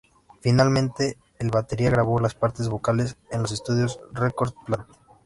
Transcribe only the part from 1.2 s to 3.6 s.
el batería grabó las partes vocales en los